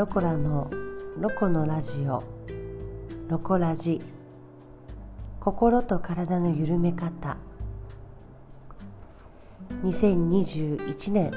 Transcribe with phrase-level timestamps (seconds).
[0.00, 0.70] ロコラの
[1.18, 2.24] ロコのラジオ
[3.28, 4.00] ロコラジ。
[5.38, 7.36] 心と体の緩め方。
[9.84, 11.30] 2021年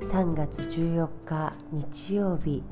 [0.00, 2.62] 3月14日日曜日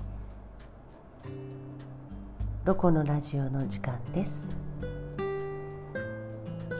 [2.64, 4.48] ロコのラジオの時間です。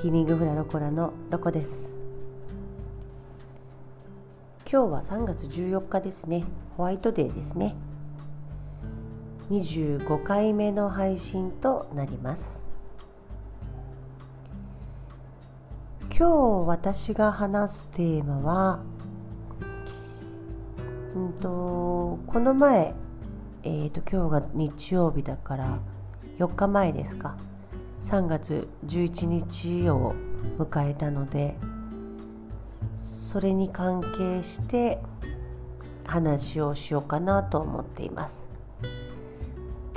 [0.01, 1.93] ヒーリングフラロコラのロコです。
[4.63, 6.45] 今日は3月14日ですね。
[6.79, 7.77] ホワイトデーですね。
[9.51, 12.65] 25回目の配信となります。
[16.17, 18.81] 今日私が話すテーマは
[21.17, 22.95] うんとこの前
[23.63, 25.79] えーと、今日が日曜日だから
[26.39, 27.37] 4日前ですか。
[28.05, 30.15] 3月11日を
[30.59, 31.57] 迎えたので
[32.99, 34.99] それに関係して
[36.05, 38.51] 話をしようかなと思っています。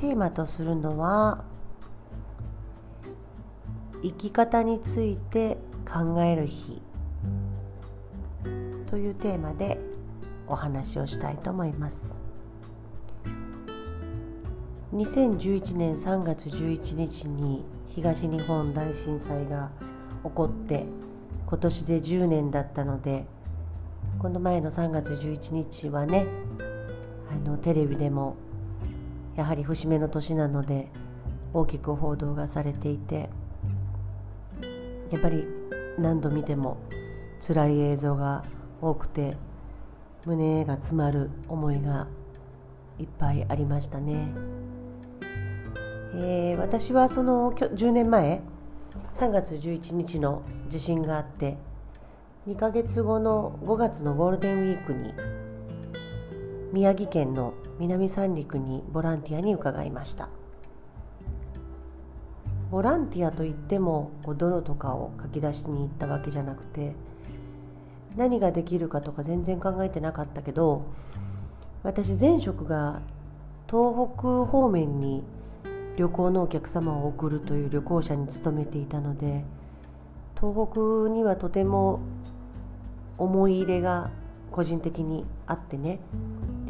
[0.04, 1.46] テーマとするのは
[4.02, 5.58] 生き方について
[5.90, 6.82] 考える日
[8.90, 9.80] というテーマで
[10.46, 12.22] お話をしたいと思います。
[14.94, 19.72] 2011年3月11日に東日本大震災が
[20.26, 20.86] 起こって
[21.48, 23.26] 今年で10年だったので
[24.20, 26.26] この前の3月11日はね
[27.32, 28.36] あのテレビでも
[29.36, 30.90] やはり節目の年なので
[31.54, 33.30] 大きく報道がされていて
[35.12, 35.48] やっぱり
[35.98, 36.78] 何度見ても
[37.46, 38.44] 辛い映像が
[38.82, 39.38] 多くて
[40.26, 42.08] 胸が詰まる思いが
[43.00, 44.32] いっぱいありましたね。
[46.16, 48.42] えー、私はその10年前
[49.12, 51.58] 3月11日の地震があって
[52.48, 55.14] 2ヶ月後の5月のゴールデンウィークに
[56.72, 60.30] 宮城県の南三陸にボランティアに伺いました。
[62.74, 66.96] ボランティアといっても泥とかをかき出しに行ったわけじゃなくて
[68.18, 70.88] 何ができるかとか全然考えてなかったけど
[71.84, 73.04] 私前職が
[73.70, 75.24] 東北方面に
[75.98, 79.46] 旅行のお客様を送るという旅行者に勤めていたので
[80.36, 82.00] 東北にはとても
[83.20, 84.10] 思い入れが
[84.52, 86.00] 個人的にあってね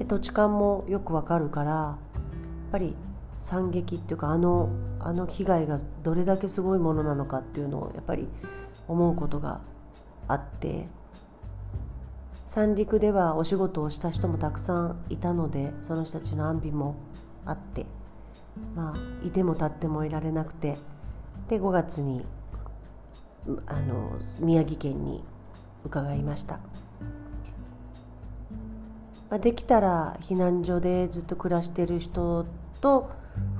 [0.05, 1.97] 土地勘もよくわかるからや
[2.69, 2.95] っぱり
[3.39, 4.69] 惨劇っていうかあの
[4.99, 8.27] あの被害がどれだけすごいものなのかっていうのをやっぱり
[8.87, 9.61] 思うことが
[10.27, 10.87] あって
[12.45, 16.95] 三陸ではお仕事をした人もたくさんいたのでその人たちの安否も
[17.45, 17.85] あって
[18.75, 20.77] まあいても立ってもいられなくて
[21.49, 22.25] で5月に
[23.65, 25.23] あの宮城県に
[25.83, 26.59] 伺いました、
[29.33, 32.45] まあ、できたら避難所でずっと暮らしてる人
[32.81, 33.09] と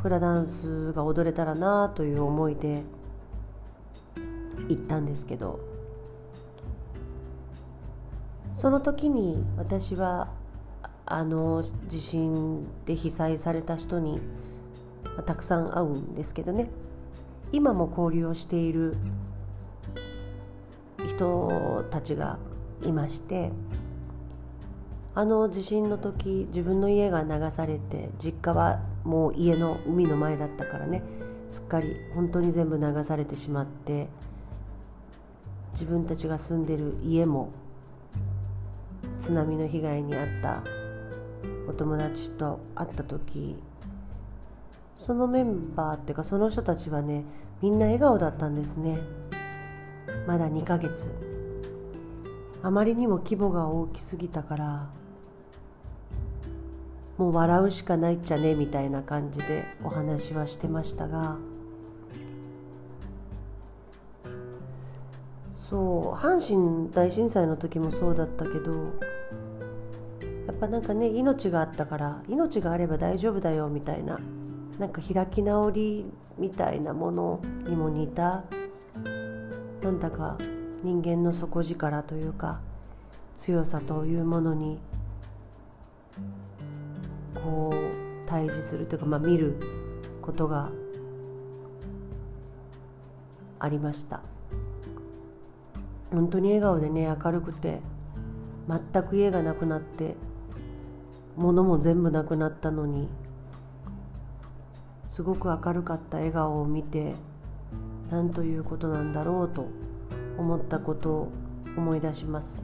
[0.03, 2.83] フラダンスが踊れたらなという思いで
[4.69, 5.59] 行ったんですけど
[8.51, 10.31] その時に私は
[11.07, 14.21] あの地震で被災された人に
[15.25, 16.69] たくさん会うんですけどね。
[17.51, 18.95] 今も交流をしている
[21.07, 22.37] 人たちが
[22.83, 23.51] いまして
[25.15, 31.03] あの地震の時自分の家が流されて実家はもう家の海の前だったからね。
[31.53, 34.07] すっかり本当に全部流されてしまって
[35.73, 37.51] 自分たちが住んでる家も
[39.19, 40.63] 津波の被害に遭った
[41.69, 43.55] お友達と会った時
[44.97, 47.23] そのメンバーっていうかその人たちはね
[47.61, 48.97] みんな笑顔だったんですね。
[50.25, 51.11] まだ2ヶ月。
[52.63, 54.89] あまりにも規模が大きすぎたから
[57.17, 61.37] もう笑うしかないっちゃねみたいな感じでお話はしてましたが
[65.51, 68.71] そう阪神大震災の時もそうだったけど
[70.45, 74.19] やっぱなんかね命があったから命があれば大丈夫だよみたいな
[74.79, 76.05] なんか開き直り
[76.37, 78.43] みたいなものにも似た
[79.81, 80.37] なんだか
[80.83, 82.59] 人間の底力というか
[83.37, 84.79] 強さというものに
[87.43, 89.59] こう対峙するというか、まあ、見る
[90.21, 90.71] ことが
[93.59, 94.21] ありました。
[96.11, 97.81] 本当に笑顔でね明るくて
[98.67, 100.15] 全く家がなくなって
[101.35, 103.09] 物も全部なくなったのに
[105.07, 107.15] すごく明るかった笑顔を見て
[108.11, 109.67] 何ということなんだろうと
[110.37, 111.31] 思ったことを
[111.75, 112.63] 思い出します。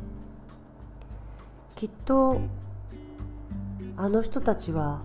[1.76, 2.40] きっと
[4.02, 5.02] あの人たちは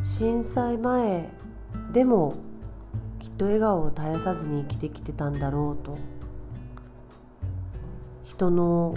[0.00, 1.28] 震災前
[1.92, 2.36] でも
[3.18, 5.98] きっと笑顔を絶やさずに生きてきてたんだろうと。
[8.24, 8.94] 人の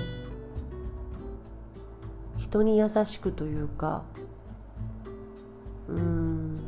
[2.38, 4.03] 人に優しくというか
[5.89, 6.59] うん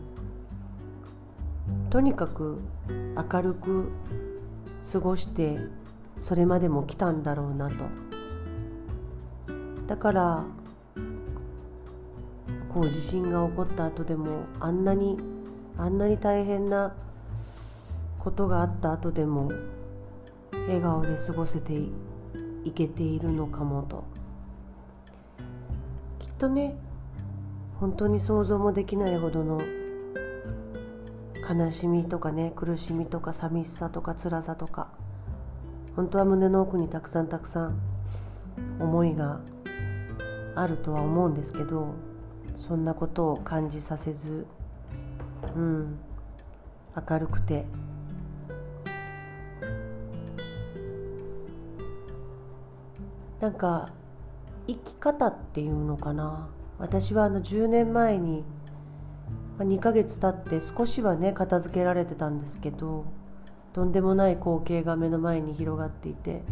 [1.92, 2.60] とにかく
[3.32, 3.92] 明るく
[4.92, 5.60] 過ごして
[6.22, 7.86] それまでも来たんだろうなと。
[9.86, 10.44] だから
[12.78, 15.18] こう地震が起こった後でもあんなに
[15.80, 16.96] あんなに大変な
[18.20, 19.52] ことがあった後でも
[20.52, 21.74] 笑顔で過ごせて
[22.64, 24.04] いけているのかもと。
[26.20, 26.76] きっとね
[27.80, 29.60] 本当に想像もできないほどの
[31.50, 34.90] 悲しみとかね苦しみとか寂しさとか辛さとか
[35.96, 37.80] 本当は胸の奥にたくさんたくさん
[38.80, 39.40] 思いが
[40.54, 41.96] あるとは思うんですけど
[42.58, 44.46] そんなことを感じさせず
[45.56, 46.00] うん
[47.10, 47.66] 明るくて。
[53.40, 53.90] なんか
[54.66, 56.50] 生き方っていうのかな。
[56.80, 58.44] 私はあの10年前に
[59.60, 63.06] 2ヶ月経って少しはね片付けられてたんですけど
[63.74, 66.44] とんでもない光景が目の前に広がっていて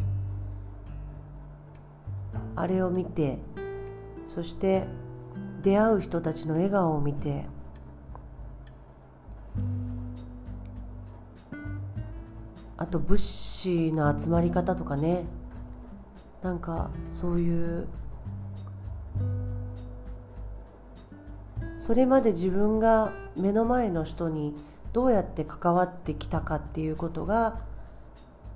[2.55, 3.37] あれを見て
[4.25, 4.87] そして
[5.65, 7.47] 出会う人たちの笑顔を見て
[12.77, 15.25] あと物資の集まり方とかね。
[16.43, 17.87] なんかそういう
[21.79, 24.53] それまで自分が目の前の人に
[24.93, 27.61] どうやって関わってきたかっていうことが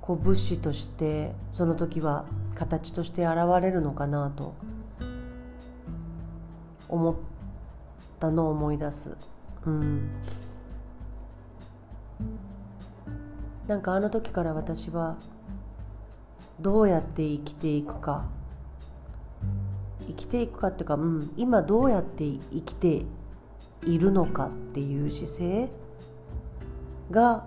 [0.01, 4.53] こう物資としてその時は形として現れるのかなと。
[6.89, 7.15] 思っ
[8.19, 9.15] たのを思い出す。
[9.65, 10.09] うん、
[13.67, 15.17] なんかあの時から私は
[16.59, 18.25] どうやって生きていくか。
[20.07, 23.05] 生きていくかっていうか、うん、今どうやって生きて
[23.85, 25.69] いるのかっていう姿勢。
[27.11, 27.45] が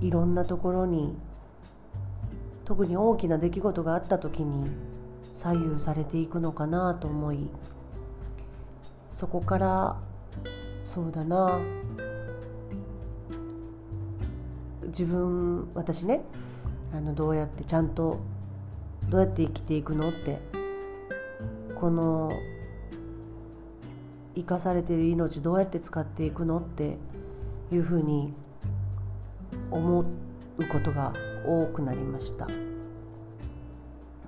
[0.00, 1.14] いろんなところに
[2.64, 4.70] 特に大きな出来事があった時に
[5.34, 7.48] 左右されていくのかなと思い
[9.10, 9.96] そこから
[10.84, 11.60] そうだな
[14.86, 16.22] 自分私ね
[16.94, 18.18] あのどうやってちゃんと
[19.08, 20.38] どうやって生きていくのって
[21.74, 22.30] この
[24.34, 26.96] 生かされてる命どうやって使っていくのって
[27.72, 28.32] いうふうに
[29.70, 30.04] 思う
[30.70, 31.12] ことが
[31.46, 32.71] 多くなりました。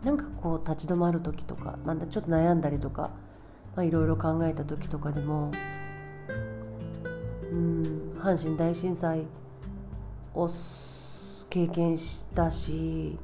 [0.05, 3.11] なんかこう立ち止まる時とかまだちょっと悩んだりとか
[3.79, 5.51] いろいろ考えた時とかでも
[7.51, 9.25] うん阪神大震災
[10.35, 10.49] を
[11.49, 13.19] 経験したし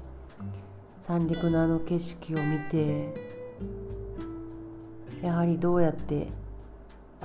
[0.98, 3.14] 三陸のあの景色を見て
[5.22, 6.28] やはりどうやって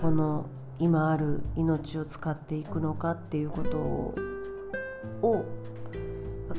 [0.01, 0.47] この
[0.79, 4.15] 今ある命を使っていくのかっていうことを
[5.21, 5.45] を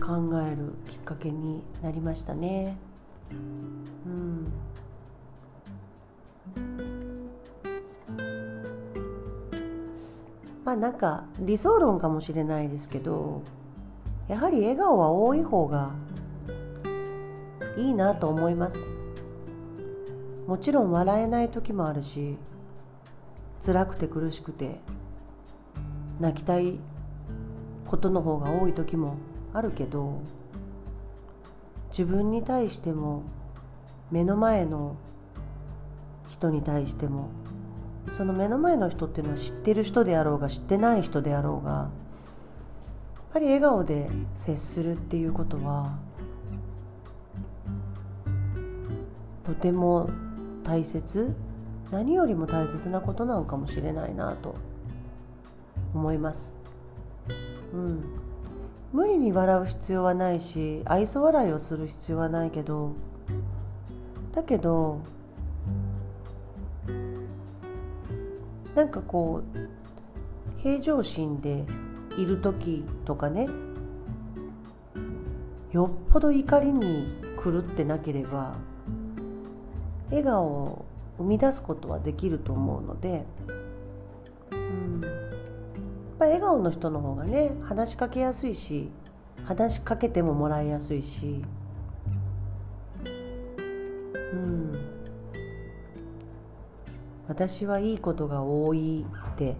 [0.00, 2.76] 考えるきっかけになりましたね。
[3.30, 4.52] うん、
[10.64, 13.42] まあなんか理想論かもしれないですけど
[14.28, 15.92] やはり笑顔は多い方が
[17.76, 18.78] いいなと思います。
[20.46, 22.36] もちろん笑えない時もあるし
[23.64, 24.78] 辛くて苦しくて
[26.20, 26.78] 泣きたい
[27.86, 29.16] ことの方が多い時も
[29.52, 30.20] あるけど
[31.96, 33.22] 自分に対しても
[34.10, 34.96] 目の前の
[36.28, 37.30] 人に対しても
[38.12, 41.88] その目の前の人っていうのは知ってる人であろうが知ってない人であろうがやっ
[43.32, 45.96] ぱり笑顔で接するっていうことは
[49.44, 50.10] とても
[50.64, 51.34] 大切
[51.90, 54.54] 何よりも大切なことなのかもしれないなと
[55.94, 56.54] 思います。
[57.72, 58.04] うん、
[58.92, 62.92] 無理に笑う必要はないし愛想笑いをする必要はないけど
[64.32, 65.00] だけど
[68.74, 69.58] なんかこう
[70.58, 71.64] 平常心で
[72.18, 73.48] いる時とかね
[75.72, 78.56] よっぽど怒りに狂ってなければ
[80.08, 80.84] 笑顔を
[81.18, 83.24] 生み出すことはできると思うので、
[86.46, 88.88] 顔の人の方がね話しかけやすいし
[89.46, 91.42] 話しかけてももらいやすいし、
[94.32, 94.78] うん、
[97.26, 99.56] 私はいいことが多いって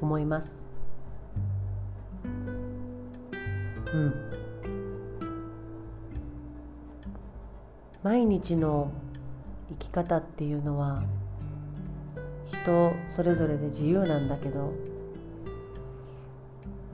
[0.00, 0.62] 思います。
[3.92, 4.14] うん。
[8.04, 8.92] 毎日の
[9.68, 11.02] 生き方っていうのは
[12.46, 14.93] 人それぞれで自由なんだけど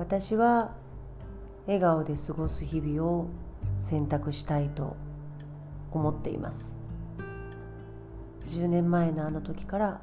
[0.01, 0.73] 私は
[1.67, 3.27] 笑顔で過ごす日々を
[3.81, 4.97] 選択したいと
[5.93, 6.75] 思っています。
[8.47, 10.01] 10年前のあの時から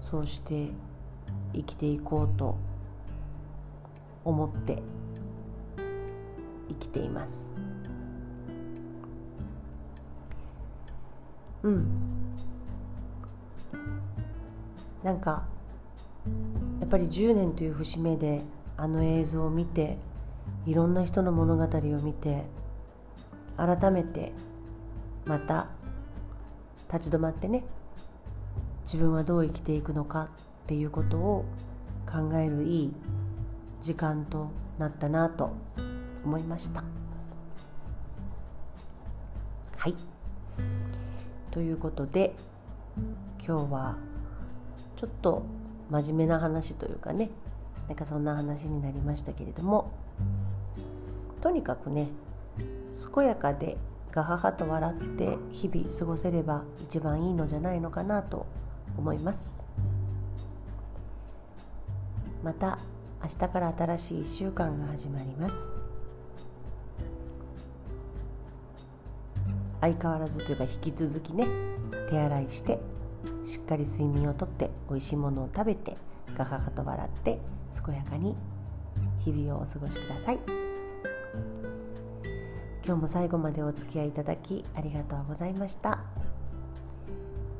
[0.00, 0.70] そうして
[1.52, 2.56] 生きていこうと
[4.24, 4.82] 思って
[6.70, 7.32] 生きています。
[11.64, 11.86] うん。
[15.02, 15.44] なんか
[16.80, 18.40] やっぱり10年という節目で
[18.76, 19.98] あの映像を見て
[20.66, 22.44] いろんな人の物語を見て
[23.56, 24.32] 改めて
[25.24, 25.68] また
[26.92, 27.64] 立ち止まってね
[28.84, 30.28] 自分はどう生きていくのか
[30.64, 31.44] っていうことを
[32.06, 32.92] 考えるいい
[33.80, 35.52] 時間となったなと
[36.24, 36.84] 思いました。
[39.76, 39.94] はい。
[41.50, 42.34] ということで
[43.46, 43.96] 今日は
[44.96, 45.44] ちょっと
[45.90, 47.30] 真面目な話というかね
[47.88, 49.92] なんかそんな話になりましたけれども
[51.40, 52.08] とにかくね
[53.14, 53.76] 健やかで
[54.10, 58.46] ガハハと笑って日々過ごせれば一番いいのじゃないのかなと
[58.96, 59.54] 思います。
[62.42, 62.78] また
[63.22, 65.68] 明日から新しい1週間が始まります。
[69.80, 71.46] 相変わらずというか引き続きね
[72.08, 72.80] 手洗いして
[73.44, 75.96] しっかり睡眠をとって美味しいものを食べて
[76.36, 77.38] ガハハと笑って
[77.86, 78.36] 健やかに
[79.24, 80.38] 日々をお過ごしください。
[82.84, 86.00] 今日も最後までお付き合いいただきありがとうございました。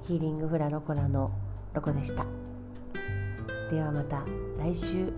[0.04, 1.30] ヒーリングフラロコラの
[1.72, 2.24] ロコでした。
[3.70, 4.24] ではまた
[4.58, 5.12] 来週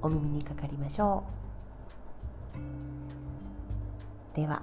[0.00, 1.24] お耳にかかりましょ
[4.34, 4.36] う。
[4.36, 4.62] では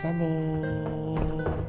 [0.00, 1.67] じゃあね